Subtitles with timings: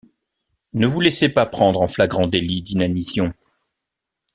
[0.73, 3.35] Ne vous laissez pas prendre en flagrant délit d’inanition.